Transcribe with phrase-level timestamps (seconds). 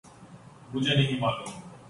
[0.73, 1.71] مجھے نہیں معلوم